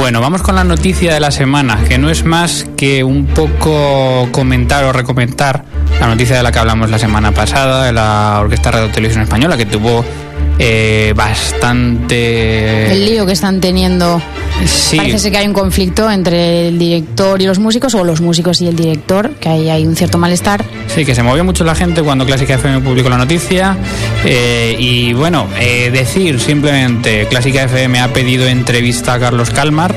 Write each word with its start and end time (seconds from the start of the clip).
Bueno, 0.00 0.22
vamos 0.22 0.40
con 0.40 0.54
la 0.54 0.64
noticia 0.64 1.12
de 1.12 1.20
la 1.20 1.30
semana, 1.30 1.84
que 1.86 1.98
no 1.98 2.08
es 2.08 2.24
más 2.24 2.66
que 2.74 3.04
un 3.04 3.26
poco 3.26 4.26
comentar 4.32 4.82
o 4.84 4.94
recomendar 4.94 5.66
la 6.00 6.06
noticia 6.06 6.38
de 6.38 6.42
la 6.42 6.50
que 6.50 6.58
hablamos 6.58 6.88
la 6.88 6.98
semana 6.98 7.32
pasada, 7.32 7.84
de 7.84 7.92
la 7.92 8.38
Orquesta 8.40 8.70
Radio 8.70 8.90
Televisión 8.90 9.24
Española, 9.24 9.58
que 9.58 9.66
tuvo 9.66 10.02
eh, 10.58 11.12
bastante... 11.14 12.90
El 12.90 13.04
lío 13.04 13.26
que 13.26 13.32
están 13.32 13.60
teniendo. 13.60 14.22
Sí. 14.66 14.96
Parece 14.96 15.18
ser 15.18 15.32
que 15.32 15.38
hay 15.38 15.46
un 15.46 15.52
conflicto 15.52 16.10
entre 16.10 16.68
el 16.68 16.78
director 16.78 17.40
y 17.40 17.46
los 17.46 17.58
músicos, 17.58 17.94
o 17.94 18.04
los 18.04 18.20
músicos 18.20 18.60
y 18.60 18.66
el 18.68 18.76
director, 18.76 19.30
que 19.40 19.48
ahí 19.48 19.70
hay 19.70 19.86
un 19.86 19.96
cierto 19.96 20.18
malestar. 20.18 20.64
Sí, 20.88 21.04
que 21.04 21.14
se 21.14 21.22
movió 21.22 21.44
mucho 21.44 21.64
la 21.64 21.74
gente 21.74 22.02
cuando 22.02 22.26
Clásica 22.26 22.54
FM 22.54 22.80
publicó 22.80 23.08
la 23.08 23.18
noticia. 23.18 23.76
eh, 24.24 24.76
y 24.78 25.12
bueno, 25.12 25.46
eh, 25.58 25.90
decir 25.92 26.40
simplemente, 26.40 27.26
Clásica 27.28 27.62
FM 27.64 28.00
ha 28.00 28.12
pedido 28.12 28.46
entrevista 28.46 29.14
a 29.14 29.18
Carlos 29.20 29.50
Calmar, 29.50 29.94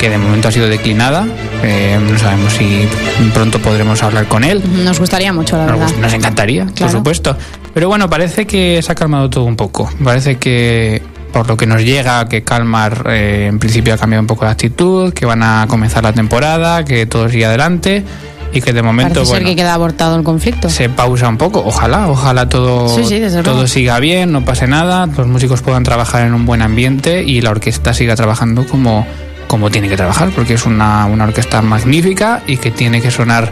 que 0.00 0.08
de 0.10 0.18
momento 0.18 0.48
ha 0.48 0.52
sido 0.52 0.68
declinada. 0.68 1.26
Eh, 1.62 1.98
no 2.10 2.18
sabemos 2.18 2.52
si 2.54 2.86
pronto 3.32 3.58
podremos 3.60 4.02
hablar 4.02 4.26
con 4.26 4.44
él. 4.44 4.62
Nos 4.84 4.98
gustaría 4.98 5.32
mucho, 5.32 5.56
la 5.56 5.66
Nos, 5.66 5.78
verdad. 5.80 5.96
nos 5.98 6.12
encantaría, 6.12 6.66
por 6.66 6.90
supuesto. 6.90 7.36
Pero 7.72 7.88
bueno, 7.88 8.08
parece 8.10 8.46
que 8.46 8.80
se 8.82 8.92
ha 8.92 8.94
calmado 8.94 9.30
todo 9.30 9.44
un 9.44 9.56
poco. 9.56 9.90
Parece 10.02 10.36
que, 10.36 11.00
por 11.34 11.48
lo 11.48 11.56
que 11.56 11.66
nos 11.66 11.82
llega, 11.82 12.28
que 12.28 12.44
Calmar 12.44 13.06
eh, 13.10 13.48
en 13.48 13.58
principio 13.58 13.92
ha 13.92 13.98
cambiado 13.98 14.20
un 14.20 14.28
poco 14.28 14.44
de 14.44 14.52
actitud, 14.52 15.12
que 15.12 15.26
van 15.26 15.42
a 15.42 15.66
comenzar 15.68 16.04
la 16.04 16.12
temporada, 16.12 16.84
que 16.84 17.06
todo 17.06 17.28
sigue 17.28 17.44
adelante 17.44 18.04
y 18.52 18.60
que 18.60 18.72
de 18.72 18.82
momento, 18.82 19.14
Parece 19.14 19.32
ser 19.32 19.40
bueno, 19.40 19.48
que 19.50 19.56
queda 19.56 19.74
abortado 19.74 20.16
el 20.16 20.22
conflicto. 20.22 20.70
se 20.70 20.88
pausa 20.88 21.28
un 21.28 21.36
poco. 21.36 21.60
Ojalá, 21.66 22.06
ojalá 22.08 22.48
todo, 22.48 22.88
Sí, 22.88 23.02
sí, 23.02 23.18
desde 23.18 23.42
todo 23.42 23.66
siga 23.66 23.98
bien, 23.98 24.30
no 24.30 24.44
pase 24.44 24.68
nada, 24.68 25.06
los 25.06 25.26
músicos 25.26 25.60
puedan 25.60 25.82
trabajar 25.82 26.24
en 26.24 26.34
un 26.34 26.46
buen 26.46 26.62
ambiente 26.62 27.24
y 27.24 27.40
la 27.40 27.50
orquesta 27.50 27.92
siga 27.92 28.14
trabajando 28.14 28.64
como, 28.64 29.04
como 29.48 29.72
tiene 29.72 29.88
que 29.88 29.96
trabajar, 29.96 30.30
porque 30.36 30.54
es 30.54 30.64
una, 30.66 31.06
una 31.06 31.24
orquesta 31.24 31.62
magnífica 31.62 32.44
y 32.46 32.58
que 32.58 32.70
tiene 32.70 33.02
que 33.02 33.10
sonar 33.10 33.50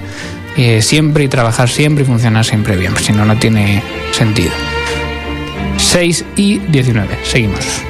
eh, 0.57 0.83
siempre 0.83 1.25
y 1.25 1.29
trabajar 1.29 1.69
siempre 1.69 2.05
y 2.05 2.07
funcionar 2.07 2.45
siempre 2.45 2.77
bien, 2.77 2.97
si 2.97 3.13
no, 3.13 3.25
no 3.25 3.37
tiene 3.37 3.83
sentido. 4.13 4.53
6 5.93 6.25
y 6.37 6.59
19, 6.59 7.19
seguimos. 7.23 7.83